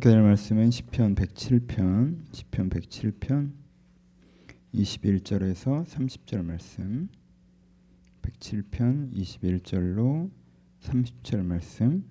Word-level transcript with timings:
그날 0.00 0.22
말씀은 0.22 0.70
시편 0.70 1.14
107편, 1.14 2.24
시편 2.32 2.70
107편 2.70 3.52
21절에서 4.74 5.84
30절 5.84 6.42
말씀. 6.42 7.08
107편 8.22 9.12
21절로 9.14 10.30
30절 10.80 11.44
말씀. 11.44 12.04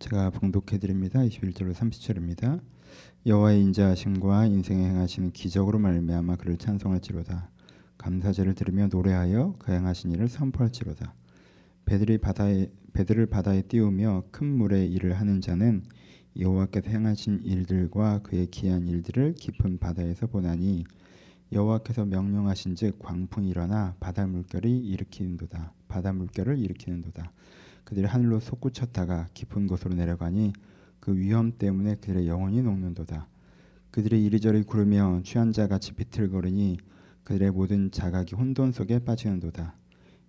제가 0.00 0.30
봉독해 0.30 0.78
드립니다. 0.78 1.20
21절로 1.20 1.72
30절입니다. 1.72 2.60
여호와의 3.24 3.62
인자하심과 3.62 4.46
인생에 4.46 4.84
행하시는 4.84 5.30
기적으로 5.30 5.78
말미암아 5.78 6.36
그를 6.36 6.58
찬송할지로다. 6.58 7.48
감사제를 7.98 8.54
들으며 8.54 8.88
노래하여 8.88 9.54
그 9.60 9.72
행하신 9.72 10.10
일을 10.10 10.28
선포할지로다. 10.28 11.14
배들이 11.84 12.18
바다에 12.18 12.70
배들을 12.98 13.26
바다에 13.26 13.62
띄우며 13.62 14.24
큰 14.32 14.48
물에 14.48 14.84
일을 14.86 15.20
하는 15.20 15.40
자는 15.40 15.84
여호와께서 16.36 16.90
행하신 16.90 17.42
일들과 17.44 18.18
그의 18.24 18.48
기한 18.50 18.88
일들을 18.88 19.34
깊은 19.34 19.78
바다에서 19.78 20.26
보나니 20.26 20.82
여호와께서 21.52 22.06
명령하신즉 22.06 22.98
광풍이 22.98 23.50
일어나 23.50 23.94
바다 24.00 24.26
물결이 24.26 24.80
일으키는도다. 24.80 25.74
바다 25.86 26.12
물결을 26.12 26.58
일으키는도다. 26.58 27.30
그들이 27.84 28.04
하늘로 28.06 28.40
솟구쳤다가 28.40 29.28
깊은 29.32 29.68
곳으로 29.68 29.94
내려가니 29.94 30.52
그 30.98 31.16
위험 31.16 31.52
때문에 31.56 31.94
그들의 31.94 32.26
영혼이 32.26 32.62
녹는도다. 32.62 33.28
그들이 33.92 34.24
이리저리 34.24 34.64
구르며 34.64 35.20
취한 35.22 35.52
자 35.52 35.68
같이 35.68 35.92
비틀거리니 35.92 36.78
그들의 37.22 37.52
모든 37.52 37.92
자각이 37.92 38.34
혼돈 38.34 38.72
속에 38.72 38.98
빠지는도다. 38.98 39.76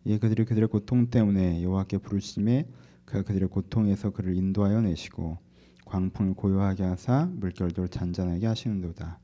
예 0.05 0.17
그들이 0.17 0.45
그들의 0.45 0.69
고통 0.69 1.09
때문에 1.09 1.61
여호와께 1.63 1.99
부르심에 1.99 2.67
그가 3.05 3.23
그들의 3.23 3.49
고통에서 3.49 4.11
그를 4.11 4.35
인도하여 4.35 4.81
내시고 4.81 5.37
광풍을 5.85 6.35
고요하게 6.35 6.83
하사 6.83 7.25
물결도 7.25 7.87
잔잔하게 7.87 8.45
하시는도다. 8.45 9.19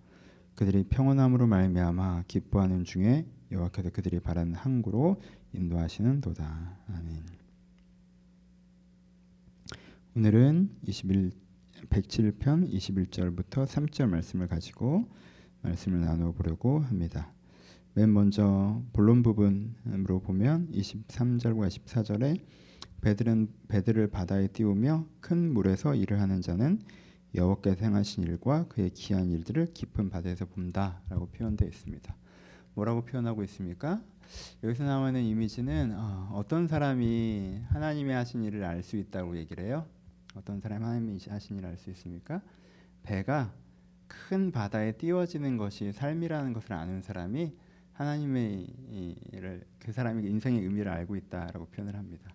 그들이 0.55 0.85
평온함으로 0.85 1.47
말미암아 1.47 2.23
기뻐하는 2.27 2.83
중에 2.83 3.25
여호와께서 3.51 3.91
그들이 3.91 4.19
바라는 4.19 4.55
항구로 4.55 5.21
인도하시는도다. 5.53 6.77
아멘. 6.87 7.23
오늘은 10.15 10.69
21 10.83 11.31
107편 11.89 12.71
21절부터 12.71 13.67
3절 13.67 14.09
말씀을 14.09 14.47
가지고 14.47 15.07
말씀을 15.61 16.01
나누어 16.01 16.31
보려고 16.31 16.79
합니다. 16.79 17.34
맨 17.97 18.11
먼저 18.11 18.81
본론 18.91 19.23
부분으로 19.23 20.19
보면 20.19 20.67
23절과 20.73 21.69
24절에 21.69 22.41
배들은 22.99 23.47
배들을 23.69 24.07
바다에 24.07 24.47
띄우며 24.47 25.05
큰 25.21 25.53
물에서 25.53 25.95
일을 25.95 26.19
하는 26.19 26.41
자는 26.41 26.81
여호와께서 27.35 27.85
행하신 27.85 28.25
일과 28.25 28.67
그의 28.67 28.89
기한 28.89 29.31
일들을 29.31 29.67
깊은 29.73 30.09
바다에서 30.09 30.45
본다라고 30.45 31.27
표현되어 31.27 31.69
있습니다. 31.69 32.13
뭐라고 32.73 33.05
표현하고 33.05 33.43
있습니까? 33.45 34.01
여기서 34.61 34.83
나오는 34.83 35.23
이미지는 35.23 35.93
어, 35.95 36.43
떤 36.49 36.67
사람이 36.67 37.61
하나님이 37.69 38.11
하신 38.11 38.43
일을 38.43 38.65
알 38.65 38.83
수 38.83 38.97
있다고 38.97 39.37
얘기를 39.37 39.63
해요. 39.63 39.85
어떤 40.35 40.59
사람이 40.59 40.83
하나님이 40.83 41.17
하신 41.29 41.59
일을 41.59 41.69
알 41.69 41.77
수 41.77 41.89
있습니까? 41.91 42.41
배가 43.03 43.53
큰 44.07 44.51
바다에 44.51 44.91
띄워지는 44.97 45.55
것이 45.55 45.93
삶이라는 45.93 46.51
것을 46.51 46.73
아는 46.73 47.01
사람이 47.01 47.53
하나님의 47.95 48.67
일을 49.31 49.63
그 49.79 49.91
사람이 49.91 50.27
인생의 50.27 50.61
의미를 50.61 50.91
알고 50.91 51.15
있다라고 51.15 51.67
표현을 51.67 51.95
합니다. 51.95 52.29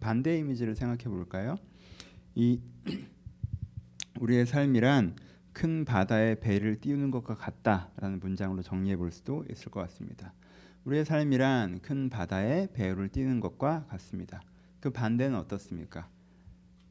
반대 0.00 0.38
이미지를 0.38 0.74
생각해 0.74 1.04
볼까요? 1.04 1.56
이 2.34 2.60
우리의 4.20 4.46
삶이란 4.46 5.16
큰 5.52 5.84
바다에 5.84 6.36
배를 6.36 6.80
띄우는 6.80 7.10
것과 7.10 7.34
같다라는 7.34 8.20
문장으로 8.20 8.62
정리해 8.62 8.96
볼 8.96 9.10
수도 9.10 9.44
있을 9.50 9.70
것 9.70 9.80
같습니다. 9.80 10.32
우리의 10.84 11.04
삶이란 11.04 11.80
큰 11.80 12.08
바다에 12.08 12.68
배를 12.72 13.08
띄우는 13.08 13.40
것과 13.40 13.86
같습니다. 13.88 14.40
그 14.80 14.90
반대는 14.90 15.36
어떻습니까? 15.36 16.08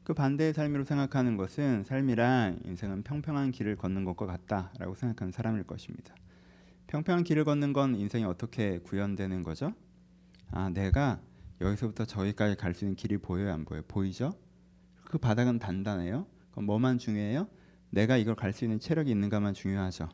그 0.04 0.14
반대의 0.14 0.52
삶으로 0.52 0.84
생각하는 0.84 1.36
것은 1.36 1.84
삶이란 1.84 2.60
인생은 2.64 3.02
평평한 3.02 3.52
길을 3.52 3.76
걷는 3.76 4.04
것과 4.04 4.26
같다라고 4.26 4.94
생각하는 4.94 5.32
사람일 5.32 5.64
것입니다. 5.64 6.14
평평한 6.92 7.24
길을 7.24 7.44
걷는 7.44 7.72
건 7.72 7.94
인생이 7.94 8.24
어떻게 8.24 8.78
구현되는 8.80 9.42
거죠? 9.44 9.72
아, 10.50 10.68
내가 10.68 11.22
여기서부터 11.62 12.04
저기까지 12.04 12.54
갈 12.56 12.74
수 12.74 12.84
있는 12.84 12.96
길이 12.96 13.16
보여요, 13.16 13.50
안 13.54 13.64
보여요? 13.64 13.82
보이죠? 13.88 14.34
그 15.04 15.16
바닥은 15.16 15.58
단단해요. 15.58 16.26
그럼 16.50 16.66
뭐만 16.66 16.98
중요해요? 16.98 17.48
내가 17.88 18.18
이걸 18.18 18.34
갈 18.34 18.52
수 18.52 18.66
있는 18.66 18.78
체력이 18.78 19.10
있는가만 19.10 19.54
중요하죠. 19.54 20.10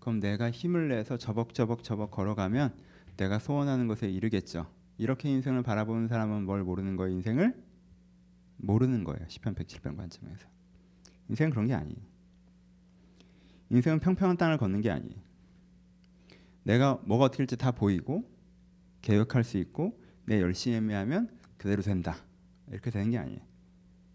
그럼 0.00 0.18
내가 0.18 0.50
힘을 0.50 0.88
내서 0.88 1.18
저벅저벅 1.18 1.84
저벅 1.84 2.10
걸어가면 2.10 2.74
내가 3.16 3.38
소원하는 3.38 3.86
것에 3.86 4.10
이르겠죠. 4.10 4.66
이렇게 4.98 5.30
인생을 5.30 5.62
바라보는 5.62 6.08
사람은 6.08 6.46
뭘 6.46 6.64
모르는 6.64 6.96
거예요? 6.96 7.14
인생을 7.14 7.54
모르는 8.56 9.04
거예요. 9.04 9.24
시편 9.28 9.54
107편 9.54 9.96
관점에서. 9.96 10.48
인생은 11.28 11.52
그런 11.52 11.68
게 11.68 11.74
아니에요. 11.74 12.00
인생은 13.70 14.00
평평한 14.00 14.36
땅을 14.36 14.58
걷는 14.58 14.80
게 14.80 14.90
아니에요. 14.90 15.27
내가 16.68 17.00
뭐가 17.06 17.24
어떻게 17.24 17.38
될지 17.38 17.56
다 17.56 17.70
보이고 17.70 18.30
계획할 19.00 19.42
수 19.42 19.56
있고 19.56 19.98
내 20.26 20.38
열심히 20.38 20.92
하면 20.92 21.30
그대로 21.56 21.80
된다. 21.80 22.16
이렇게 22.70 22.90
되는 22.90 23.10
게 23.10 23.16
아니에요. 23.16 23.40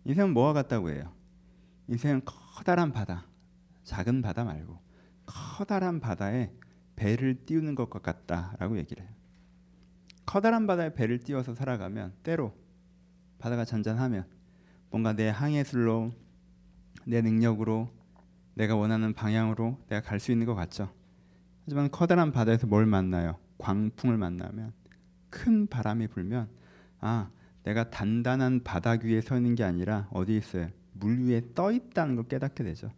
인생은 0.06 0.34
뭐와 0.36 0.53
같다고 0.53 0.91
해요? 0.91 1.12
인생은 1.88 2.22
커다란 2.25 2.91
바다, 2.91 3.25
작은 3.86 4.22
바다 4.22 4.44
말고 4.44 4.80
커다란 5.25 6.00
바다에 6.00 6.52
배를 6.96 7.44
띄우는 7.44 7.74
것과 7.74 7.97
같다라고 8.00 8.78
얘기를 8.78 9.03
해요. 9.03 9.12
커다란 10.28 10.68
바다에 10.68 10.94
배를 10.94 11.22
띄워서 11.22 11.56
살아가면 11.56 12.14
때로 12.22 12.53
바다가 13.40 13.66
잔잔하면 13.66 14.28
뭔가 14.91 15.14
내 15.14 15.28
항해술로 15.28 16.12
내 17.08 17.22
능력으로 17.22 17.90
내가 18.53 18.75
원하는 18.75 19.14
방향으로 19.14 19.84
내가 19.90 20.08
갈 20.08 20.20
수 20.20 20.31
있는 20.31 20.46
것 20.46 20.53
같죠. 20.53 20.94
하지만 21.66 21.90
커다란 21.91 22.31
바다에서 22.31 22.68
뭘 22.68 22.85
만나요? 22.85 23.38
광풍을 23.57 24.18
만나면 24.18 24.74
큰 25.29 25.68
바람이 25.68 26.07
불면 26.07 26.50
아 27.00 27.29
내가 27.63 27.90
단단한 27.90 28.63
바닥 28.63 29.03
위에 29.03 29.22
서 29.22 29.38
있는 29.38 29.56
게 29.56 29.63
아니라 29.63 30.07
어디 30.12 30.35
있어요? 30.35 30.69
물 30.94 31.25
위에 31.25 31.41
떠 31.56 31.72
있다는 31.72 32.16
걸 32.16 32.28
깨닫게 32.28 32.63
되죠. 32.63 32.91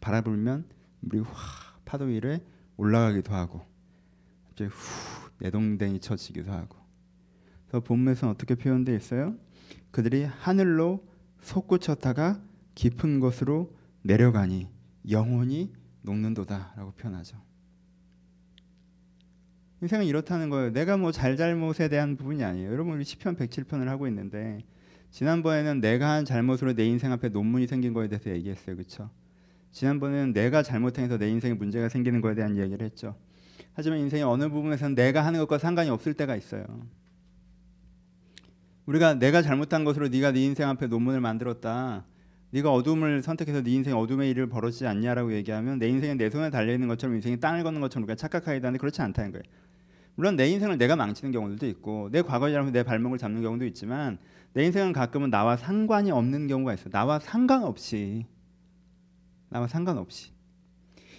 바람 0.00 0.24
불면 0.24 0.64
물이 1.00 1.22
확 1.22 1.84
파도 1.84 2.04
위에 2.04 2.40
올라가기도 2.76 3.34
하고 3.34 3.66
갑자기 4.48 4.70
후 4.70 5.30
내동댕이 5.40 6.00
쳐지기도 6.00 6.52
하고. 6.52 6.78
그래서 7.66 7.82
본문에서는 7.84 8.32
어떻게 8.32 8.54
표현되어 8.54 8.94
있어요? 8.94 9.34
그들이 9.90 10.24
하늘로 10.24 11.04
솟구쳤다가 11.40 12.40
깊은 12.74 13.20
곳으로 13.20 13.76
내려가니 14.02 14.68
영원히 15.10 15.72
녹는도다라고 16.02 16.92
표현하죠. 16.92 17.51
인생은 19.82 20.06
이렇다는 20.06 20.48
거예요. 20.48 20.72
내가 20.72 20.96
뭐 20.96 21.10
잘잘못에 21.10 21.88
대한 21.88 22.16
부분이 22.16 22.44
아니에요. 22.44 22.70
여러분 22.70 22.94
우리 22.94 23.04
시편 23.04 23.34
107편을 23.34 23.86
하고 23.86 24.06
있는데 24.06 24.62
지난번에는 25.10 25.80
내가 25.80 26.08
한 26.08 26.24
잘못으로 26.24 26.74
내 26.74 26.86
인생 26.86 27.10
앞에 27.10 27.30
논문이 27.30 27.66
생긴 27.66 27.92
거에 27.92 28.06
대해서 28.06 28.30
얘기했어요. 28.30 28.76
그렇죠? 28.76 29.10
지난번에는 29.72 30.32
내가 30.34 30.62
잘못해서 30.62 31.18
내 31.18 31.28
인생에 31.28 31.54
문제가 31.54 31.88
생기는 31.88 32.20
거에 32.20 32.36
대한 32.36 32.54
이야기를 32.54 32.84
했죠. 32.84 33.16
하지만 33.74 33.98
인생의 33.98 34.24
어느 34.24 34.48
부분에서는 34.48 34.94
내가 34.94 35.26
하는 35.26 35.40
것과 35.40 35.58
상관이 35.58 35.90
없을 35.90 36.14
때가 36.14 36.36
있어요. 36.36 36.64
우리가 38.86 39.14
내가 39.14 39.42
잘못한 39.42 39.82
것으로 39.82 40.08
네가 40.08 40.30
네 40.30 40.44
인생 40.44 40.68
앞에 40.68 40.86
논문을 40.86 41.20
만들었다. 41.20 42.04
네가 42.50 42.72
어둠을 42.72 43.22
선택해서 43.22 43.62
네 43.62 43.72
인생에 43.72 43.96
어둠의 43.96 44.30
일을 44.30 44.46
벌어지지 44.48 44.86
않냐라고 44.86 45.32
얘기하면 45.32 45.80
내 45.80 45.88
인생은 45.88 46.18
내 46.18 46.30
손에 46.30 46.50
달려 46.50 46.72
있는 46.72 46.86
것처럼 46.86 47.16
인생이 47.16 47.40
땅을 47.40 47.64
걷는 47.64 47.80
것처럼 47.80 48.04
우리가 48.04 48.14
착각하게 48.14 48.60
되는데 48.60 48.78
그렇지 48.78 49.02
않다는 49.02 49.32
거예요. 49.32 49.42
물론 50.14 50.36
내 50.36 50.48
인생을 50.48 50.78
내가 50.78 50.96
망치는 50.96 51.32
경우들도 51.32 51.66
있고 51.68 52.10
내 52.12 52.22
잘못 52.22 52.70
내 52.70 52.82
발목을 52.82 53.18
잡는 53.18 53.42
경우도 53.42 53.64
있지만 53.66 54.18
내 54.52 54.64
인생은 54.66 54.92
가끔은 54.92 55.30
나와 55.30 55.56
상관이 55.56 56.10
없는 56.10 56.46
경우가 56.46 56.74
있어. 56.74 56.90
나와 56.90 57.18
상관없이 57.18 58.26
나와 59.48 59.66
상관없이 59.66 60.32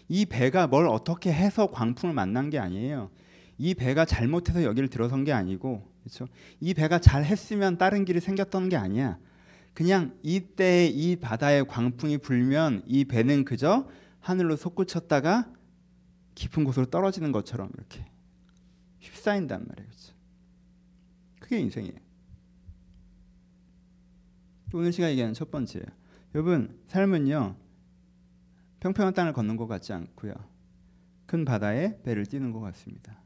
이 0.07 0.25
배가 0.25 0.67
뭘 0.67 0.87
어떻게 0.87 1.31
해서 1.31 1.71
광풍을 1.71 2.13
만난 2.13 2.49
게 2.49 2.59
아니에요. 2.59 3.09
이 3.57 3.73
배가 3.73 4.05
잘못해서 4.05 4.63
여기를 4.63 4.89
들어선 4.89 5.23
게 5.23 5.31
아니고 5.31 5.91
그렇죠? 6.01 6.27
이 6.59 6.73
배가 6.73 6.99
잘 6.99 7.23
했으면 7.23 7.77
다른 7.77 8.05
길이 8.05 8.19
생겼던 8.19 8.69
게 8.69 8.75
아니야. 8.75 9.17
그냥 9.73 10.13
이때 10.21 10.85
이 10.85 11.15
바다에 11.15 11.63
광풍이 11.63 12.19
불면 12.19 12.83
이 12.85 13.05
배는 13.05 13.45
그저 13.45 13.87
하늘로 14.19 14.55
솟구쳤다가 14.55 15.51
깊은 16.35 16.63
곳으로 16.63 16.85
떨어지는 16.87 17.31
것처럼 17.31 17.69
이렇게 17.75 18.05
휩싸인단 19.03 19.65
말이에요. 19.67 19.89
그게 21.39 21.59
인생이에요. 21.59 21.97
오늘 24.73 24.91
시간 24.91 25.11
얘기하는 25.11 25.33
첫 25.33 25.51
번째예요. 25.51 25.85
여러분 26.33 26.79
삶은요 26.87 27.55
평평한 28.79 29.13
땅을 29.13 29.33
걷는 29.33 29.55
것 29.55 29.67
같지 29.67 29.93
않고요 29.93 30.33
큰 31.27 31.45
바다에 31.45 32.01
배를 32.03 32.25
띄는 32.25 32.51
것 32.51 32.59
같습니다. 32.59 33.21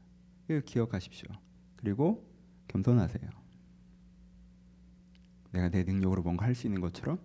이거 0.50 0.60
기억하십시오. 0.60 1.28
그리고 1.76 2.26
겸손하세요. 2.68 3.30
내가 5.52 5.68
내 5.70 5.84
능력으로 5.84 6.22
뭔가 6.22 6.44
할 6.44 6.54
수 6.54 6.66
있는 6.66 6.80
것처럼 6.80 7.18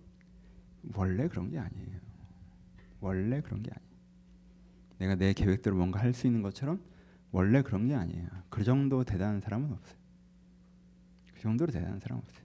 원래 0.94 1.28
그런 1.28 1.50
게 1.50 1.58
아니에요. 1.58 2.00
원래 3.00 3.40
그런 3.42 3.62
게 3.62 3.70
아니에요. 3.70 3.94
내가 4.98 5.14
내 5.16 5.32
계획대로 5.34 5.76
뭔가 5.76 6.00
할 6.00 6.14
수 6.14 6.26
있는 6.26 6.40
것처럼 6.42 6.82
원래 7.34 7.62
그런 7.62 7.88
게 7.88 7.94
아니에요. 7.96 8.28
그 8.48 8.62
정도 8.62 9.02
대단한 9.02 9.40
사람은 9.40 9.72
없어요. 9.72 9.98
그 11.34 11.40
정도로 11.40 11.72
대단한 11.72 11.98
사람은 11.98 12.22
없어요. 12.22 12.44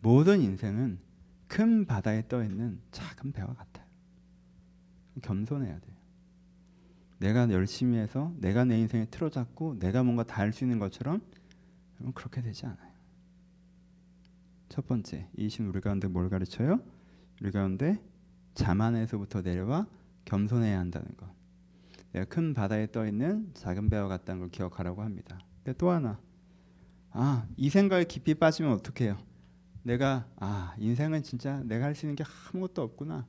모든 0.00 0.40
인생은 0.40 0.98
큰 1.46 1.86
바다에 1.86 2.26
떠 2.26 2.42
있는 2.42 2.80
작은 2.90 3.30
배와 3.30 3.54
같아요. 3.54 3.86
겸손해야 5.22 5.78
돼요. 5.78 5.94
내가 7.18 7.48
열심히 7.50 7.96
해서 7.98 8.34
내가 8.40 8.64
내 8.64 8.76
인생에 8.80 9.04
틀어잡고 9.06 9.78
내가 9.78 10.02
뭔가 10.02 10.24
다 10.24 10.42
할 10.42 10.52
수 10.52 10.64
있는 10.64 10.80
것처럼 10.80 11.22
그렇게 12.14 12.42
되지 12.42 12.66
않아요. 12.66 12.92
첫 14.68 14.84
번째, 14.88 15.28
이신 15.36 15.66
우리 15.68 15.80
가운데 15.80 16.08
뭘 16.08 16.28
가르쳐요? 16.28 16.80
우리 17.40 17.52
가운데 17.52 18.02
자만에서부터 18.54 19.42
내려와 19.42 19.86
겸손해야 20.24 20.80
한다는 20.80 21.06
것. 21.16 21.30
내가 22.12 22.24
큰 22.26 22.52
바다에 22.54 22.90
떠 22.90 23.06
있는 23.06 23.50
작은 23.54 23.88
배와 23.88 24.08
같다는 24.08 24.40
걸 24.40 24.50
기억하라고 24.50 25.02
합니다. 25.02 25.38
근데 25.64 25.76
또 25.78 25.90
하나, 25.90 26.20
아, 27.10 27.46
이 27.56 27.70
생각에 27.70 28.04
깊이 28.04 28.34
빠지면 28.34 28.72
어떡해요? 28.72 29.18
내가 29.82 30.26
아 30.36 30.74
인생은 30.78 31.22
진짜 31.22 31.60
내가 31.64 31.86
할 31.86 31.94
수 31.94 32.06
있는 32.06 32.14
게 32.16 32.24
아무것도 32.24 32.82
없구나. 32.82 33.26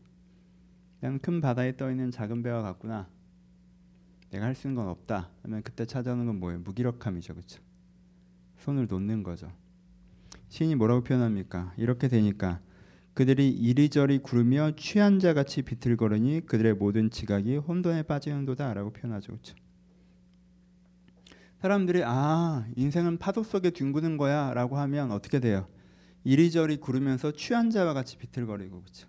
그냥 0.99 1.19
큰 1.19 1.41
바다에 1.41 1.75
떠 1.75 1.89
있는 1.89 2.11
작은 2.11 2.43
배와 2.43 2.61
같구나. 2.61 3.07
내가 4.31 4.45
할 4.45 4.55
수 4.55 4.67
있는 4.67 4.75
건 4.81 4.89
없다. 4.89 5.29
하면 5.43 5.63
그때 5.63 5.85
찾아오는 5.85 6.25
건 6.25 6.39
뭐예요? 6.39 6.59
무기력함이죠, 6.59 7.33
그렇죠? 7.33 7.61
손을 8.57 8.87
놓는 8.87 9.23
거죠. 9.23 9.51
시인이 10.49 10.75
뭐라고 10.75 11.03
표현합니까? 11.03 11.73
이렇게 11.77 12.07
되니까 12.07 12.59
그들이 13.13 13.49
이리저리 13.49 14.19
구르며 14.19 14.71
취한 14.75 15.19
자 15.19 15.33
같이 15.33 15.61
비틀거리니 15.61 16.45
그들의 16.47 16.73
모든 16.75 17.11
지각이 17.11 17.57
혼돈에 17.57 18.03
빠지는도다라고 18.03 18.91
표현하죠, 18.91 19.33
그렇죠? 19.33 19.55
사람들이 21.59 22.01
아 22.03 22.67
인생은 22.75 23.19
파도 23.19 23.43
속에 23.43 23.69
뒹구는 23.69 24.17
거야라고 24.17 24.77
하면 24.79 25.11
어떻게 25.11 25.39
돼요? 25.39 25.67
이리저리 26.23 26.77
구르면서 26.77 27.31
취한 27.31 27.69
자와 27.69 27.93
같이 27.93 28.17
비틀거리고 28.17 28.81
그렇죠. 28.81 29.07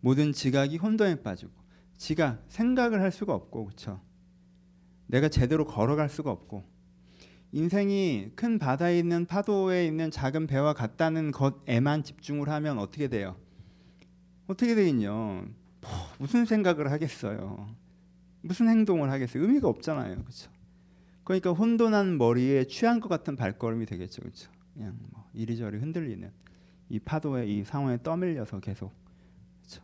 모든 0.00 0.32
지각이 0.32 0.76
혼돈에 0.76 1.22
빠지고 1.22 1.52
지각 1.96 2.44
생각을 2.48 3.00
할 3.00 3.10
수가 3.10 3.34
없고 3.34 3.64
그렇죠. 3.64 4.00
내가 5.06 5.28
제대로 5.28 5.64
걸어갈 5.64 6.08
수가 6.08 6.30
없고 6.30 6.64
인생이 7.52 8.30
큰 8.36 8.58
바다에 8.58 8.98
있는 8.98 9.26
파도에 9.26 9.86
있는 9.86 10.10
작은 10.10 10.46
배와 10.46 10.72
같다는 10.72 11.32
것에만 11.32 12.04
집중을 12.04 12.48
하면 12.48 12.78
어떻게 12.78 13.08
돼요? 13.08 13.36
어떻게 14.46 14.74
되긴요. 14.74 15.46
뭐, 15.80 15.90
무슨 16.18 16.44
생각을 16.44 16.90
하겠어요? 16.92 17.74
무슨 18.42 18.68
행동을 18.68 19.10
하겠어요? 19.10 19.42
의미가 19.42 19.68
없잖아요, 19.68 20.16
그렇죠? 20.16 20.50
그러니까 21.24 21.52
혼돈한 21.52 22.18
머리에 22.18 22.64
취한 22.64 23.00
것 23.00 23.08
같은 23.08 23.36
발걸음이 23.36 23.86
되겠죠, 23.86 24.22
그렇죠? 24.22 24.50
그냥 24.74 24.96
뭐 25.10 25.28
이리저리 25.34 25.78
흔들리는 25.78 26.30
이 26.88 26.98
파도에 26.98 27.46
이 27.46 27.64
상황에 27.64 28.02
떠밀려서 28.02 28.60
계속 28.60 28.92
그렇죠? 29.60 29.82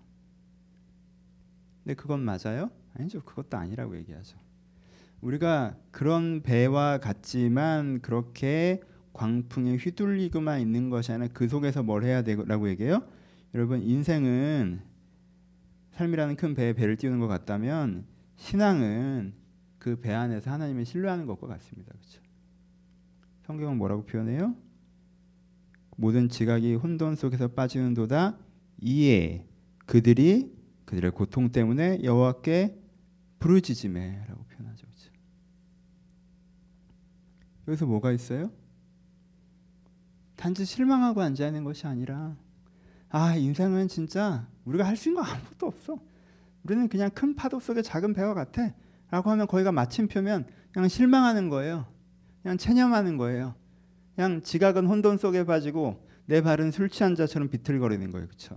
근데 1.82 1.94
그건 1.94 2.20
맞아요? 2.20 2.70
아니죠, 2.94 3.22
그것도 3.22 3.56
아니라고 3.56 3.96
얘기하죠. 3.98 4.38
우리가 5.20 5.76
그런 5.90 6.42
배와 6.42 6.98
같지만 6.98 8.00
그렇게 8.00 8.80
광풍에 9.12 9.76
휘둘리고만 9.76 10.60
있는 10.60 10.90
것이 10.90 11.12
아니라 11.12 11.28
그 11.32 11.48
속에서 11.48 11.82
뭘 11.82 12.04
해야 12.04 12.22
되라고 12.22 12.68
얘기해요? 12.68 13.02
여러분 13.54 13.82
인생은 13.82 14.80
삶이라는 15.92 16.36
큰 16.36 16.54
배에 16.54 16.74
배를 16.74 16.96
띄우는 16.96 17.18
것 17.18 17.26
같다면 17.26 18.04
신앙은 18.36 19.32
그 19.78 19.96
배 20.00 20.12
안에서 20.12 20.50
하나님을 20.50 20.84
신뢰하는 20.84 21.26
것과 21.26 21.46
같습니다. 21.46 21.92
그렇죠? 21.92 22.20
성경은 23.46 23.78
뭐라고 23.78 24.04
표현해요? 24.04 24.56
모든 25.96 26.28
지각이 26.28 26.74
혼돈 26.74 27.14
속에서 27.14 27.48
빠지는도다 27.48 28.36
이에 28.82 29.46
그들이 29.86 30.52
그들의 30.84 31.12
고통 31.12 31.50
때문에 31.52 32.00
여호와께 32.02 32.76
부르짖음에라고 33.38 34.44
표현하죠. 34.44 34.86
그렇죠? 34.86 35.10
여기서 37.68 37.86
뭐가 37.86 38.12
있어요? 38.12 38.50
단지 40.36 40.64
실망하고 40.64 41.22
앉아 41.22 41.46
있는 41.46 41.64
것이 41.64 41.86
아니라 41.86 42.36
아 43.08 43.34
인생은 43.34 43.88
진짜 43.88 44.46
우리가 44.64 44.84
할 44.84 44.96
수 44.96 45.08
있는 45.08 45.22
거 45.22 45.28
아무것도 45.28 45.66
없어. 45.66 45.98
우리는 46.64 46.88
그냥 46.88 47.10
큰 47.10 47.34
파도 47.34 47.60
속의 47.60 47.82
작은 47.82 48.12
배와 48.12 48.34
같아. 48.34 48.72
라고 49.10 49.30
하면 49.30 49.46
거기가 49.46 49.70
마침표면 49.72 50.46
그냥 50.72 50.88
실망하는 50.88 51.48
거예요. 51.48 51.86
그냥 52.42 52.58
체념하는 52.58 53.16
거예요. 53.16 53.54
그냥 54.14 54.42
지각은 54.42 54.86
혼돈 54.86 55.18
속에 55.18 55.44
빠지고 55.44 56.04
내 56.26 56.40
발은 56.42 56.72
술 56.72 56.88
취한 56.88 57.14
자처럼 57.14 57.48
비틀거리는 57.48 58.10
거예요. 58.10 58.26
그렇죠? 58.26 58.56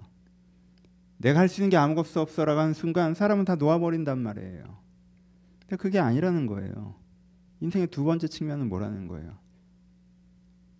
내가 1.17 1.39
할 1.39 1.49
수 1.49 1.61
있는 1.61 1.69
게 1.69 1.77
아무것도 1.77 2.19
없어라고 2.19 2.59
하는 2.59 2.73
순간 2.73 3.13
사람은 3.13 3.45
다 3.45 3.55
놓아버린단 3.55 4.17
말이에요. 4.19 4.63
근데 5.61 5.75
그게 5.75 5.99
아니라는 5.99 6.47
거예요. 6.47 6.95
인생의 7.61 7.87
두 7.87 8.03
번째 8.03 8.27
측면은 8.27 8.69
뭐라는 8.69 9.07
거예요? 9.07 9.37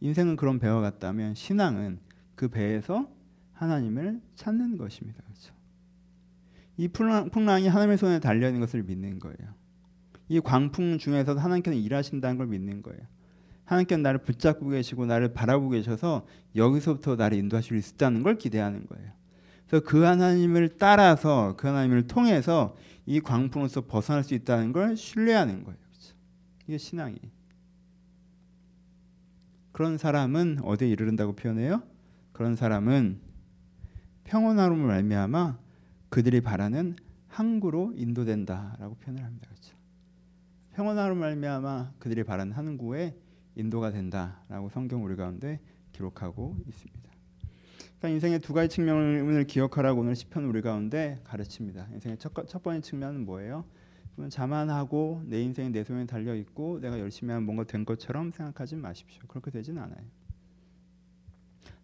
인생은 0.01 0.35
그런 0.35 0.59
배와 0.59 0.81
같다면 0.81 1.35
신앙은 1.35 1.99
그 2.35 2.47
배에서 2.47 3.09
하나님을 3.53 4.21
찾는 4.35 4.77
것입니다. 4.77 5.21
그렇죠? 5.23 5.53
이 6.77 6.87
풍랑 6.87 7.61
이 7.61 7.67
하나님의 7.67 7.97
손에 7.97 8.19
달려 8.19 8.47
있는 8.47 8.61
것을 8.61 8.83
믿는 8.83 9.19
거예요. 9.19 9.37
이 10.29 10.39
광풍 10.39 10.97
중에서도 10.99 11.37
하나님께서 11.39 11.75
일하신다는 11.75 12.37
걸 12.37 12.47
믿는 12.47 12.81
거예요. 12.81 13.01
하나님께서 13.65 14.01
나를 14.01 14.19
붙잡고 14.19 14.69
계시고 14.69 15.05
나를 15.05 15.33
바라보고 15.33 15.71
계셔서 15.71 16.25
여기서부터 16.55 17.17
나를 17.17 17.37
인도하실 17.37 17.81
수 17.81 17.95
있다는 17.95 18.23
걸 18.23 18.37
기대하는 18.37 18.85
거예요. 18.87 19.11
그래서 19.67 19.85
그 19.85 20.03
하나님을 20.03 20.77
따라서 20.77 21.55
그 21.57 21.67
하나님을 21.67 22.07
통해서 22.07 22.75
이 23.05 23.19
광풍에서 23.19 23.81
벗어날 23.81 24.23
수 24.23 24.33
있다는 24.33 24.71
걸 24.71 24.95
신뢰하는 24.95 25.65
거예요. 25.65 25.77
이게 26.69 26.77
신앙이. 26.77 27.17
그런 29.71 29.97
사람은 29.97 30.59
어디에 30.61 30.87
이르른다고 30.87 31.33
표현해요? 31.33 31.81
그런 32.31 32.55
사람은 32.55 33.19
평온함을 34.25 34.77
말미암아 34.77 35.57
그들이 36.09 36.41
바라는 36.41 36.95
항구로 37.27 37.93
인도된다라고 37.95 38.97
표현을 38.97 39.23
합니다. 39.23 39.47
그렇죠? 39.49 39.75
평온함을 40.75 41.15
말미암아 41.15 41.93
그들이 41.97 42.23
바라는 42.23 42.53
항구에 42.53 43.17
인도가 43.55 43.89
된다라고 43.89 44.69
성경 44.69 45.03
우리 45.03 45.15
가운데 45.15 45.59
기록하고 45.91 46.55
있습니다. 46.67 47.09
그러니까 47.97 48.09
인생의 48.09 48.39
두 48.41 48.53
가지 48.53 48.69
측면을 48.75 49.45
기억하라고 49.45 50.01
오늘 50.01 50.15
시편 50.15 50.45
우리 50.45 50.61
가운데 50.61 51.19
가르칩니다. 51.23 51.87
인생의 51.93 52.19
첫, 52.19 52.31
첫 52.47 52.61
번째 52.61 52.87
측면은 52.87 53.25
뭐예요? 53.25 53.65
자만하고 54.29 55.23
내 55.25 55.41
인생이 55.41 55.69
내 55.69 55.83
손에 55.83 56.05
달려 56.05 56.35
있고 56.35 56.79
내가 56.79 56.99
열심히 56.99 57.31
하면 57.31 57.45
뭔가 57.45 57.63
된 57.63 57.85
것처럼 57.85 58.31
생각하지 58.31 58.75
마십시오. 58.75 59.23
그렇게 59.27 59.51
되지는 59.51 59.81
않아요. 59.81 60.03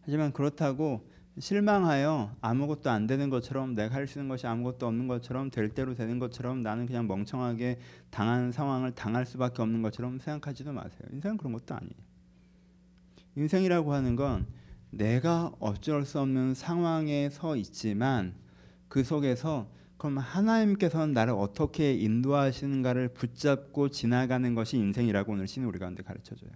하지만 0.02 0.32
그렇다고 0.34 1.02
실망하여 1.38 2.34
아무것도 2.42 2.90
안 2.90 3.08
되는 3.08 3.30
것처럼 3.30 3.76
내가 3.76 3.96
할 3.96 4.08
수 4.08 4.20
있는 4.20 4.30
것이 4.30 4.48
아무것도 4.48 4.88
없는 4.88 5.08
것처럼 5.08 5.50
될 5.50 5.70
대로 5.70 5.94
되는 5.96 6.20
것처럼 6.20 6.62
나는 6.62 6.86
그냥 6.86 7.08
멍청하게 7.08 7.80
당한 8.10 8.52
상황을 8.52 8.92
당할 8.94 9.26
수밖에 9.26 9.62
없는 9.62 9.82
것처럼 9.82 10.20
생각하지도 10.20 10.72
마세요. 10.72 11.02
인생은 11.12 11.38
그런 11.38 11.54
것도 11.54 11.76
아니에요. 11.76 11.94
인생이라고 13.36 13.94
하는 13.94 14.16
건 14.16 14.46
내가 14.92 15.52
어쩔 15.60 16.06
수 16.06 16.20
없는 16.22 16.54
상황에 16.54 17.30
서 17.30 17.58
있지만 17.58 18.34
그 18.88 19.04
속에서 19.04 19.68
그럼 19.98 20.18
하나님께서는 20.18 21.14
나를 21.14 21.34
어떻게 21.34 21.94
인도하시는가를 21.94 23.10
붙잡고 23.10 23.90
지나가는 23.90 24.54
것이 24.54 24.78
인생이라고 24.78 25.32
오늘 25.34 25.48
신이 25.48 25.66
우리 25.66 25.80
가운데 25.80 26.04
가르쳐줘요. 26.04 26.52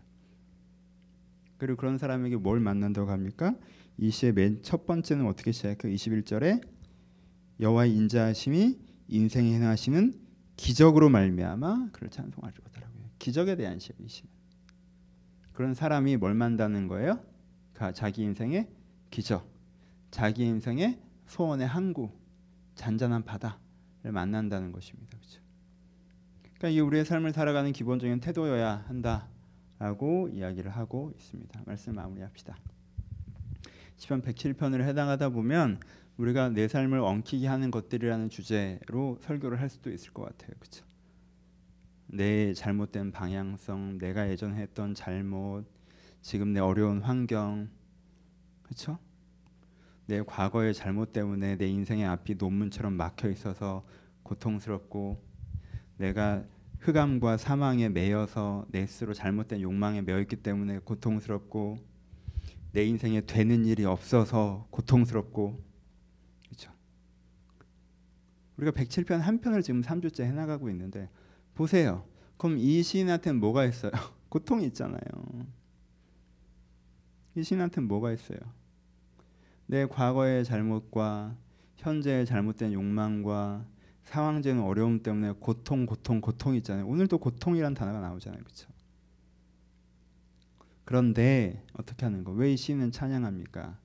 그리고 1.58 1.78
그런 1.78 1.98
사람에게 1.98 2.38
뭘 2.38 2.60
만난다고 2.60 3.10
합니까? 3.12 3.56
이 3.98 4.12
시의 4.12 4.34
맨 4.34 4.62
첫 4.62 4.86
번째는 4.86 5.26
어떻게 5.28 5.52
시작해요? 5.52 5.94
21절에 5.94 6.62
여호와의 7.60 7.94
인자하심이 7.96 8.80
인생에 9.10 9.54
행하시는 9.56 10.14
기적으로 10.56 11.10
말미암아 11.10 11.90
그를 11.92 12.10
찬송할 12.10 12.54
거더라고요. 12.54 13.04
기적에 13.20 13.56
대한 13.56 13.80
시예요. 13.80 13.98
이 14.04 14.08
시는. 14.08 14.30
그런 15.54 15.74
사람이 15.74 16.16
뭘 16.18 16.34
만다는 16.34 16.88
거예요? 16.88 17.20
자기 17.94 18.24
인생의 18.24 18.70
기적, 19.10 19.50
자기 20.12 20.44
인생의 20.46 21.02
소원의 21.28 21.68
항구, 21.68 22.12
잔잔한 22.80 23.24
바다를 23.24 23.60
만난다는 24.14 24.72
것입니다. 24.72 25.18
그렇죠? 25.18 25.42
그러니까 26.44 26.70
이 26.70 26.80
우리의 26.80 27.04
삶을 27.04 27.34
살아가는 27.34 27.72
기본적인 27.74 28.22
태도여야 28.22 28.86
한다라고 28.88 30.30
이야기를 30.30 30.72
하고 30.72 31.12
있습니다. 31.18 31.62
말씀 31.66 31.96
마무리합시다. 31.96 32.58
시편 33.98 34.22
107편을 34.22 34.84
해당하다 34.84 35.30
보면 35.30 35.82
우리가 36.16 36.50
내 36.50 36.70
삶을 36.70 37.00
엉키게 37.00 37.48
하는 37.48 37.70
것들이라는 37.70 38.30
주제로 38.30 39.18
설교를 39.22 39.60
할 39.60 39.70
수도 39.70 39.92
있을 39.92 40.14
것 40.14 40.24
같아요. 40.24 40.52
그렇죠? 40.58 40.86
내 42.08 42.54
잘못된 42.54 43.12
방향성, 43.12 43.98
내가 43.98 44.30
예전에 44.30 44.56
했던 44.56 44.96
잘못, 44.96 45.66
지금 46.22 46.54
내 46.54 46.62
어려운 46.62 47.02
환경, 47.02 47.70
그렇죠? 48.64 49.00
내 50.10 50.24
과거의 50.24 50.74
잘못 50.74 51.14
때문에 51.14 51.56
내 51.56 51.68
인생의 51.68 52.04
앞이 52.04 52.34
논문처럼 52.40 52.94
막혀 52.94 53.30
있어서 53.30 53.86
고통스럽고 54.24 55.24
내가 55.98 56.44
흑암과 56.80 57.38
사망에 57.38 57.90
매여서 57.90 58.66
내 58.72 58.88
스스로 58.88 59.14
잘못된 59.14 59.62
욕망에 59.62 60.02
매여 60.02 60.20
있기 60.22 60.38
때문에 60.38 60.80
고통스럽고 60.80 61.78
내 62.72 62.86
인생에 62.86 63.22
되는 63.22 63.66
일이 63.66 63.86
없어서 63.86 64.66
고통스럽고 64.72 65.64
그렇죠. 66.48 66.72
우리가 68.58 68.72
107편 68.72 69.20
한 69.20 69.40
편을 69.40 69.62
지금 69.62 69.82
3주째 69.82 70.24
해 70.24 70.32
나가고 70.32 70.72
있는데 70.72 71.08
보세요. 71.54 72.04
그럼 72.38 72.58
이 72.58 72.82
시인한테는 72.82 73.40
뭐가 73.40 73.64
있어요? 73.66 73.92
고통이 74.30 74.66
있잖아요. 74.66 75.02
이 77.36 77.44
시인한테는 77.44 77.88
뭐가 77.88 78.12
있어요? 78.12 78.40
내 79.70 79.86
과거의 79.86 80.44
잘못과 80.46 81.36
현재의 81.78 82.26
잘못된 82.26 82.74
욕망과 82.74 83.64
상황적인 84.02 84.60
어려움 84.64 85.04
때문에 85.04 85.34
고통, 85.40 85.86
고통, 85.86 86.22
고통 86.22 86.56
있잖아요. 86.56 86.88
오늘도 86.88 87.20
고통이란 87.20 87.76
단어가 87.76 88.00
나오잖아요, 88.00 88.42
그렇죠? 88.42 88.68
그런데 90.86 91.64
어떻게 91.74 92.04
하는 92.08 92.24
거? 92.24 92.32
왜 92.32 92.52
이 92.52 92.58
시는 92.58 92.92
찬양합니까? 92.92 93.78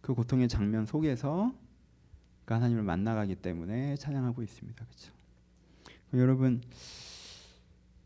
그 0.00 0.14
고통의 0.14 0.48
장면 0.48 0.84
속에서 0.84 1.54
그 2.44 2.54
하나님을 2.54 2.82
만나가기 2.82 3.36
때문에 3.36 3.94
찬양하고 3.98 4.42
있습니다, 4.42 4.84
그렇죠? 4.84 5.12
여러분 6.14 6.60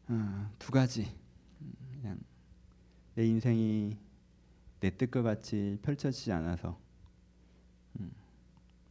어, 0.09 0.50
두 0.59 0.71
가지 0.71 1.11
그냥 1.95 2.19
내 3.15 3.26
인생이 3.26 3.97
내 4.80 4.90
뜻과 4.97 5.23
같이 5.23 5.78
펼쳐지지 5.83 6.33
않아서 6.33 6.78
음, 7.99 8.12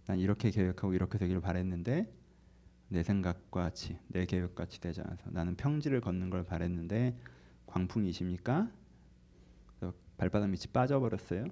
난 0.06 0.20
이렇게 0.20 0.52
계획하고 0.52 0.94
이렇게 0.94 1.18
되기를 1.18 1.42
바랬는데 1.42 2.12
내 2.88 3.04
생각과 3.04 3.64
같이 3.64 3.98
내 4.08 4.26
계획과 4.26 4.64
같이 4.64 4.80
되지 4.80 5.02
않아서 5.02 5.30
나는 5.32 5.56
평지를 5.56 6.02
걷는 6.02 6.30
걸 6.30 6.44
바랬는데 6.44 7.18
광풍이십니까? 7.68 8.70
발바닥 10.18 10.50
밑이 10.50 10.68
빠져버렸어요. 10.72 11.46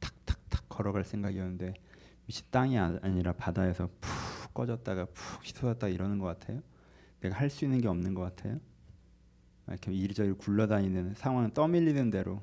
탁탁탁 0.00 0.68
걸어갈 0.68 1.04
생각이었는데 1.04 1.74
밑이 2.26 2.50
땅이 2.50 2.78
아니라 2.78 3.32
바다에서 3.32 3.88
푹 4.00 4.54
꺼졌다가 4.54 5.04
푹 5.06 5.44
휘쏟았다 5.44 5.88
이러는 5.88 6.18
것 6.18 6.26
같아요. 6.26 6.62
내가 7.20 7.36
할 7.36 7.48
수 7.48 7.64
있는 7.64 7.80
게 7.80 7.88
없는 7.88 8.14
것 8.14 8.22
같아요. 8.22 8.58
이렇게 9.68 9.92
이리저리 9.92 10.32
굴러다니는 10.32 11.14
상황 11.14 11.52
떠밀리는 11.52 12.10
대로 12.10 12.42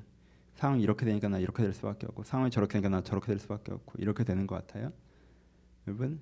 상황이 0.54 0.82
이렇게 0.82 1.04
되니까 1.04 1.28
나 1.28 1.38
이렇게 1.38 1.62
될 1.62 1.72
수밖에 1.72 2.06
없고 2.06 2.22
상황이 2.24 2.50
저렇게 2.50 2.74
되니까 2.74 2.88
나 2.88 3.02
저렇게 3.02 3.26
될 3.26 3.38
수밖에 3.38 3.72
없고 3.72 3.94
이렇게 3.98 4.24
되는 4.24 4.46
것 4.46 4.54
같아요. 4.54 4.92
여러분 5.86 6.20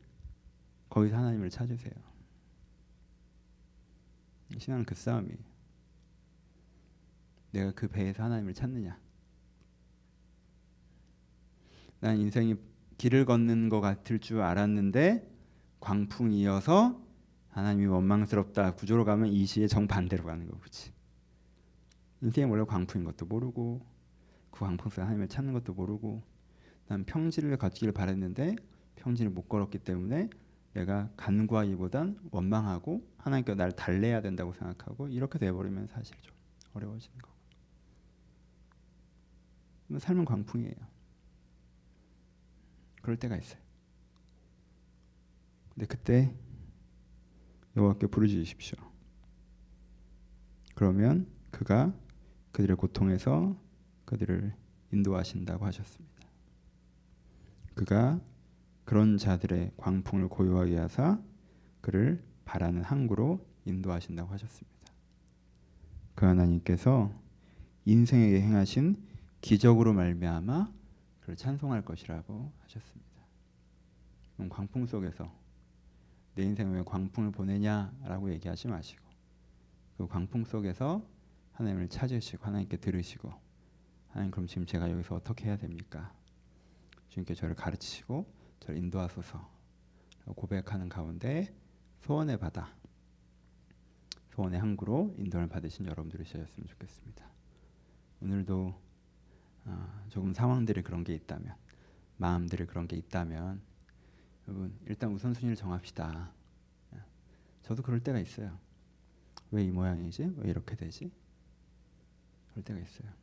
거기서 0.88 1.16
하나님을 1.16 1.50
찾으세요. 1.50 1.94
신앙은 4.58 4.84
그 4.84 4.94
싸움이에요. 4.94 5.38
내가 7.52 7.72
그 7.72 7.88
배에서 7.88 8.22
하나님을 8.22 8.54
찾느냐. 8.54 8.98
난 12.00 12.18
인생이 12.18 12.56
길을 12.98 13.24
걷는 13.24 13.68
것 13.68 13.80
같을 13.80 14.18
줄 14.18 14.40
알았는데 14.40 15.30
광풍이어서 15.80 17.00
하나님이 17.50 17.86
원망스럽다 17.86 18.74
구조로 18.74 19.04
가면 19.04 19.28
이 19.28 19.44
시의 19.44 19.68
정반대로 19.68 20.24
가는 20.24 20.48
거지. 20.48 20.92
인생이 22.22 22.50
원래 22.50 22.64
광풍인 22.64 23.04
것도 23.04 23.26
모르고 23.26 23.84
그 24.52 24.90
속에 24.90 25.00
하나님을 25.00 25.28
찾는 25.28 25.52
것도 25.54 25.74
모르고 25.74 26.22
난 26.86 27.04
평지를 27.04 27.56
걷기를 27.56 27.92
바랬는데 27.92 28.54
평지를 28.96 29.30
못 29.32 29.48
걸었기 29.48 29.78
때문에 29.78 30.30
내가 30.74 31.10
간구하기보단 31.16 32.28
원망하고 32.30 33.06
하나님께 33.18 33.54
날 33.54 33.72
달래야 33.72 34.20
된다고 34.22 34.52
생각하고 34.52 35.08
이렇게 35.08 35.38
돼버리면 35.38 35.88
사실 35.88 36.16
좀 36.22 36.34
어려워지는 36.74 37.18
거고. 37.18 37.32
삶은 39.98 40.24
광풍이에요. 40.24 40.74
그럴 43.02 43.16
때가 43.18 43.36
있어요. 43.36 43.60
근데 45.74 45.86
그때 45.86 46.34
여호와께 47.76 48.06
부르짖으십시오. 48.06 48.78
그러면 50.74 51.26
그가 51.50 51.92
그들의 52.52 52.76
고통에서 52.76 53.56
그들을 54.12 54.52
인도하신다고 54.92 55.64
하셨습니다. 55.64 56.22
그가 57.74 58.20
그런 58.84 59.16
자들의 59.16 59.72
광풍을 59.78 60.28
고요하게 60.28 60.76
하사 60.76 61.18
그를 61.80 62.22
바라는 62.44 62.82
항구로 62.82 63.42
인도하신다고 63.64 64.30
하셨습니다. 64.34 64.92
그 66.14 66.26
하나님께서 66.26 67.10
인생에게 67.86 68.42
행하신 68.42 69.02
기적으로 69.40 69.94
말미암아 69.94 70.70
그를 71.20 71.36
찬송할 71.36 71.82
것이라고 71.82 72.52
하셨습니다. 72.64 73.02
광풍 74.50 74.86
속에서 74.86 75.32
내 76.34 76.42
인생에 76.42 76.74
왜 76.74 76.82
광풍을 76.82 77.30
보내냐라고 77.30 78.30
얘기하지 78.32 78.68
마시고 78.68 79.02
그 79.96 80.06
광풍 80.06 80.44
속에서 80.44 81.02
하나님을 81.52 81.88
찾으시고 81.88 82.44
하나님께 82.44 82.76
들으시고 82.76 83.51
하나님 84.12 84.30
그럼 84.30 84.46
지금 84.46 84.66
제가 84.66 84.90
여기서 84.90 85.14
어떻게 85.16 85.46
해야 85.46 85.56
됩니까? 85.56 86.14
주님께 87.08 87.34
저를 87.34 87.54
가르치시고 87.54 88.26
저를 88.60 88.78
인도하소서 88.78 89.50
고백하는 90.36 90.88
가운데 90.88 91.54
소원의 92.00 92.38
바다 92.38 92.74
소원의 94.34 94.60
항구로 94.60 95.14
인도를 95.18 95.48
받으신 95.48 95.86
여러분들이 95.86 96.24
되셨으면 96.24 96.66
좋겠습니다. 96.66 97.26
오늘도 98.20 98.74
어, 99.64 100.04
조금 100.08 100.32
상황들이 100.32 100.82
그런 100.82 101.04
게 101.04 101.14
있다면 101.14 101.54
마음들이 102.16 102.66
그런 102.66 102.86
게 102.86 102.96
있다면 102.96 103.60
여러분 104.48 104.74
일단 104.86 105.10
우선순위를 105.12 105.56
정합시다. 105.56 106.32
예. 106.94 106.98
저도 107.62 107.82
그럴 107.82 108.00
때가 108.00 108.18
있어요. 108.20 108.58
왜 109.50 109.64
이 109.64 109.70
모양이지? 109.70 110.34
왜 110.38 110.50
이렇게 110.50 110.76
되지? 110.76 111.10
그럴 112.50 112.64
때가 112.64 112.80
있어요. 112.80 113.21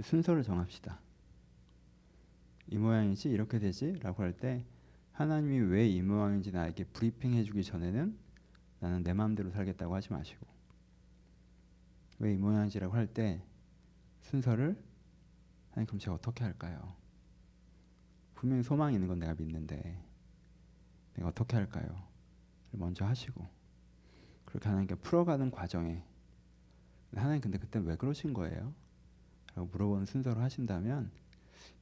순서를 0.00 0.42
정합시다. 0.42 1.00
이 2.68 2.78
모양이지 2.78 3.28
이렇게 3.30 3.58
되지라고 3.58 4.22
할 4.22 4.32
때 4.32 4.64
하나님이 5.12 5.58
왜 5.58 5.88
이 5.88 6.00
모양인지 6.00 6.52
나에게 6.52 6.84
브리핑 6.84 7.34
해주기 7.34 7.62
전에는 7.64 8.16
나는 8.80 9.02
내 9.02 9.12
마음대로 9.12 9.50
살겠다고 9.50 9.94
하지 9.94 10.10
마시고 10.12 10.46
왜 12.18 12.32
이 12.34 12.36
모양이지라고 12.36 12.94
할 12.94 13.06
때 13.06 13.42
순서를 14.22 14.82
하나님 15.70 15.86
그럼 15.86 15.98
제가 15.98 16.14
어떻게 16.14 16.44
할까요? 16.44 16.94
분명히 18.34 18.62
소망이 18.62 18.94
있는 18.94 19.08
건 19.08 19.18
내가 19.18 19.34
믿는데 19.34 20.02
내가 21.14 21.28
어떻게 21.28 21.56
할까요? 21.56 22.02
먼저 22.70 23.04
하시고 23.04 23.46
그렇게 24.46 24.68
하나님께 24.68 24.94
풀어가는 24.96 25.50
과정에 25.50 26.02
하나님 27.14 27.40
근데 27.42 27.58
그때 27.58 27.78
왜 27.78 27.96
그러신 27.96 28.32
거예요? 28.32 28.72
라고 29.54 29.68
물어보는 29.68 30.06
순서로 30.06 30.40
하신다면 30.40 31.10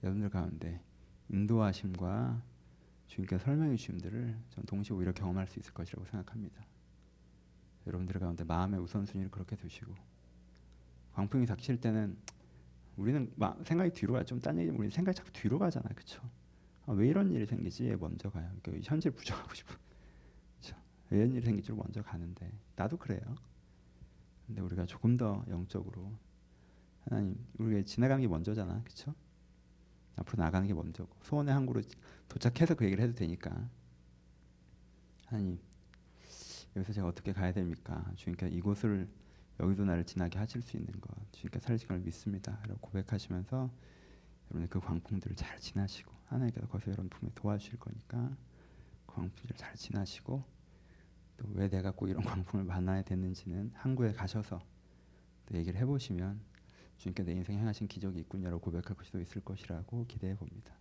여러분들 0.03 0.31
가운데 0.31 0.81
인도하심과 1.29 2.43
주님께 3.09 3.39
설명해 3.39 3.77
주심들을 3.77 4.37
전 4.51 4.65
동시에 4.65 4.97
오히려 4.97 5.13
경험할 5.13 5.47
수 5.47 5.59
있을 5.59 5.73
것이라고 5.73 6.05
생각합니다. 6.07 6.65
여러분들 7.87 8.21
가운데 8.21 8.45
마음의 8.45 8.81
우선순위를 8.81 9.31
그렇게 9.31 9.57
두시고 9.57 9.95
광풍이 11.15 11.47
닥칠 11.47 11.81
때는 11.81 12.17
우리는 12.97 13.33
막 13.37 13.59
생각이 13.65 13.91
뒤로 13.93 14.13
가. 14.13 14.25
좀딴 14.25 14.59
얘기 14.59 14.71
우리 14.71 14.91
생각이 14.91 15.17
자꾸 15.17 15.33
뒤로 15.33 15.59
가잖아, 15.59 15.89
그렇죠? 15.89 16.23
아, 16.87 16.93
왜 16.93 17.09
이런 17.09 17.31
일이 17.33 17.47
생기지? 17.47 17.97
먼저 17.99 18.31
가요. 18.31 18.51
그러니까 18.63 18.89
현재 18.89 19.11
부정하고 19.11 19.55
싶어. 19.55 19.75
왜 21.11 21.19
이런 21.19 21.33
일이 21.33 21.45
생기지? 21.45 21.73
먼저 21.73 22.03
가는데 22.03 22.53
나도 22.77 22.97
그래요. 22.97 23.21
근데 24.47 24.61
우리가 24.63 24.87
조금 24.87 25.17
더 25.17 25.45
영적으로 25.49 26.13
하나님 27.05 27.37
우리가 27.59 27.83
지나가는 27.83 28.21
게 28.21 28.29
먼저잖아, 28.29 28.83
그렇죠? 28.83 29.15
앞으로 30.17 30.43
나가는 30.43 30.67
게 30.67 30.75
먼저고 30.75 31.11
소원의 31.23 31.55
항구로 31.55 31.83
도착해서 32.29 32.75
그 32.75 32.85
얘기를 32.85 33.03
해도 33.03 33.15
되니까 33.15 33.69
하나님 35.27 35.59
여기서 36.77 36.93
제가 36.93 37.07
어떻게 37.09 37.33
가야 37.33 37.53
됩니까? 37.53 38.05
주님께 38.17 38.49
이곳을 38.49 39.09
여기도 39.61 39.85
나를 39.85 40.05
지나게 40.05 40.39
하실 40.39 40.63
수 40.63 40.77
있는 40.77 40.93
것 41.01 41.11
주님께 41.33 41.59
살리신 41.61 41.89
걸 41.89 41.99
믿습니다. 42.01 42.61
라고 42.67 42.81
고백하시면서 42.81 43.71
여러분의 44.47 44.69
그 44.69 44.81
광풍들을 44.81 45.37
잘 45.37 45.59
지나시고 45.59 46.13
하나님께서 46.27 46.67
거기서 46.69 46.93
여러분 46.93 47.09
분명 47.09 47.35
도와주실 47.35 47.79
거니까 47.79 48.37
그 49.07 49.15
광풍들을 49.15 49.57
잘 49.57 49.75
지나시고 49.75 50.45
또 51.39 51.49
왜 51.55 51.69
내가 51.69 51.91
꼭 51.91 52.09
이런 52.09 52.23
광풍을 52.25 52.65
만나야 52.65 53.03
됐는지는 53.03 53.73
항구에 53.75 54.13
가셔서 54.13 54.61
또 55.47 55.57
얘기를 55.57 55.79
해보시면 55.81 56.41
주님께 57.01 57.23
내 57.23 57.33
인생 57.33 57.59
행하신 57.59 57.89
기적이 57.89 58.21
있군요라고 58.21 58.61
고백할 58.61 58.95
수도 59.05 59.21
있을 59.21 59.41
것이라고 59.41 60.05
기대해 60.07 60.37
봅니다. 60.37 60.75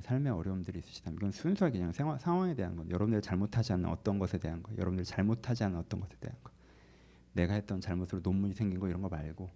삶의 0.00 0.32
어려움들이 0.32 0.78
있으시다면 0.78 1.16
이건 1.16 1.32
순수하게 1.32 1.78
그냥 1.78 1.92
생활, 1.92 2.18
상황에 2.18 2.54
대한 2.54 2.76
건 2.76 2.88
여러분들 2.90 3.20
잘못하지 3.22 3.72
않는 3.72 3.88
어떤 3.88 4.20
것에 4.20 4.38
대한 4.38 4.62
거 4.62 4.72
여러분들 4.76 5.04
잘못하지 5.04 5.64
않는 5.64 5.78
어떤 5.78 6.00
것에 6.00 6.16
대한 6.20 6.36
거 6.44 6.52
내가 7.32 7.54
했던 7.54 7.80
잘못으로 7.80 8.20
논문이 8.22 8.54
생긴 8.54 8.78
거 8.78 8.88
이런 8.88 9.02
거 9.02 9.08
말고 9.08 9.50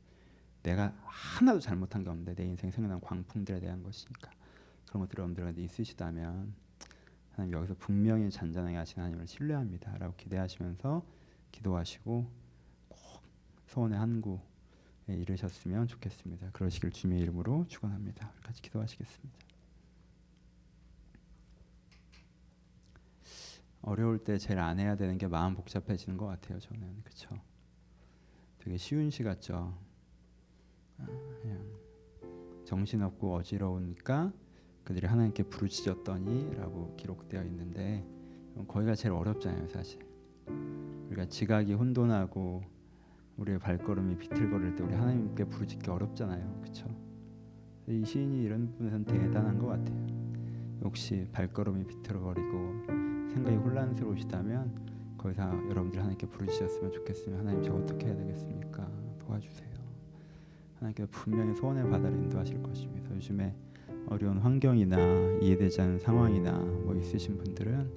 내가 0.64 0.92
하나도 1.04 1.60
잘못한 1.60 2.02
게 2.02 2.10
없는데 2.10 2.34
내 2.34 2.44
인생에 2.44 2.72
생겨난 2.72 3.00
광풍들에 3.00 3.60
대한 3.60 3.82
것이니까 3.82 4.30
그런 4.88 5.02
것들이 5.02 5.20
여러분들한테 5.20 5.62
있으시다면 5.62 6.52
하나님 7.32 7.54
여기서 7.54 7.74
분명히 7.78 8.28
잔잔하게 8.28 8.76
하신 8.76 8.98
하나님을 9.02 9.26
신뢰합니다 9.26 9.98
라고 9.98 10.14
기대하시면서 10.16 11.04
기도하시고 11.52 12.30
꼭 12.88 12.98
소원의 13.66 13.98
한구에 13.98 14.50
이르셨으면 15.14 15.86
좋겠습니다. 15.86 16.50
그러시길 16.52 16.90
주님의 16.90 17.22
이름으로 17.22 17.66
축원합니다. 17.68 18.32
같이 18.42 18.62
기도하시겠습니다. 18.62 19.38
어려울 23.82 24.18
때 24.18 24.36
제일 24.38 24.58
안 24.58 24.78
해야 24.78 24.96
되는 24.96 25.16
게 25.16 25.26
마음 25.26 25.54
복잡해지는 25.54 26.18
것 26.18 26.26
같아요. 26.26 26.58
저는 26.60 27.02
그렇죠. 27.02 27.28
되게 28.58 28.76
쉬운 28.76 29.10
시 29.10 29.22
같죠. 29.22 29.76
아, 30.98 31.06
그냥 31.40 31.64
정신없고 32.64 33.34
어지러우니까 33.34 34.32
그들이 34.84 35.06
하나님께 35.06 35.44
부르짖었더니라고 35.44 36.96
기록되어 36.96 37.44
있는데 37.44 38.04
거기가 38.68 38.94
제일 38.94 39.14
어렵잖아요, 39.14 39.68
사실. 39.68 39.98
우리가 41.08 41.26
지각이 41.26 41.72
혼돈하고 41.72 42.62
우리의 43.40 43.59
발걸음이 43.59 44.16
비틀거릴 44.18 44.76
때 44.76 44.85
우리 44.85 44.94
하나님께 44.94 45.44
부르짖기 45.44 45.90
어렵잖아요, 45.90 46.59
그렇죠? 46.61 46.87
이 47.87 48.04
시인이 48.04 48.42
이런 48.44 48.68
부분에서는 48.68 49.04
대단한 49.06 49.59
것 49.59 49.66
같아요. 49.68 50.06
혹시 50.82 51.26
발걸음이 51.32 51.85
비틀거리고 51.85 52.82
생각이 53.32 53.56
혼란스러우시다면 53.56 54.90
거기서 55.18 55.42
여러분들 55.70 55.99
하나님께 55.99 56.26
부르짖었으면 56.26 56.92
좋겠으면 56.92 57.40
하나님 57.40 57.62
저 57.62 57.75
어떻게 57.75 58.06
해야 58.06 58.16
되겠습니까? 58.16 58.88
도와주세요. 59.20 59.70
하나님께 60.76 61.06
분명히 61.06 61.54
소원의 61.54 61.90
바다를 61.90 62.16
인도하실 62.18 62.62
것입니다. 62.62 63.14
요즘에 63.14 63.54
어려운 64.06 64.38
환경이나 64.38 64.97
이해되지 65.40 65.80
않는 65.82 65.99
상황이나 65.99 66.52
뭐 66.59 66.94
있으신 66.97 67.37
분들은 67.38 67.90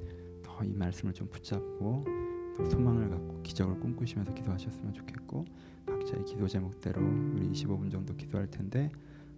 더 0.43 0.63
이 0.63 0.73
말씀을 0.73 1.13
좀 1.13 1.27
붙잡고 1.29 2.05
또 2.05 2.32
소망을 2.69 3.09
갖고 3.09 3.41
기적을 3.41 3.79
꿈꾸시면서 3.79 4.33
기도하셨으면 4.33 4.93
좋겠고 4.93 5.45
각자의 5.85 6.25
기도 6.25 6.47
제목대로 6.47 7.01
우리 7.01 7.49
25분 7.51 7.91
정도 7.91 8.15
기도할 8.15 8.47
텐데 8.47 8.91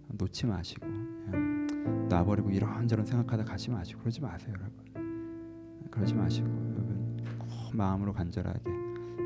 놓지 0.08 0.46
마시고 0.46 0.86
그냥 0.86 2.06
놔버리고 2.08 2.50
이런저런 2.50 3.04
생각하다 3.04 3.44
가지 3.44 3.70
마시고 3.70 4.00
그러지 4.00 4.20
마세요 4.20 4.54
여러분 4.58 5.88
그러지 5.90 6.14
마시고 6.14 6.46
여러분 6.46 7.16
꼭 7.38 7.76
마음으로 7.76 8.12
간절하게 8.12 8.70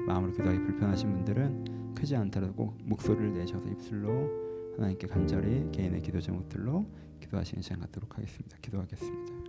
마음으로 0.07 0.33
기도하기 0.33 0.62
불편하신 0.62 1.12
분들은 1.12 1.94
크지 1.94 2.16
않더라도 2.16 2.55
꼭 2.55 2.79
목소리를 2.85 3.35
내셔서 3.35 3.68
입술로 3.68 4.50
하나님께 4.76 5.07
간절히 5.07 5.70
개인의 5.72 6.00
기도 6.00 6.20
제목들로 6.20 6.87
기도하시는 7.20 7.62
시간 7.62 7.81
갖도록 7.81 8.16
하겠습니다. 8.16 8.57
기도하겠습니다. 8.62 9.39